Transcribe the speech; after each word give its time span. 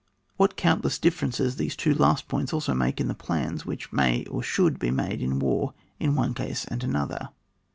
What 0.35 0.55
countless 0.57 0.97
differences 0.97 1.57
these 1.57 1.75
two 1.75 1.93
last 1.93 2.27
points 2.27 2.51
alone 2.51 2.79
make 2.79 2.99
in 2.99 3.07
the 3.07 3.13
plans 3.13 3.67
which 3.67 3.93
may 3.93 4.25
and 4.25 4.43
should 4.43 4.79
be 4.79 4.89
made 4.89 5.21
in 5.21 5.37
war 5.37 5.75
in 5.99 6.15
one 6.15 6.33
case 6.33 6.65
and 6.65 6.83
another 6.83 7.29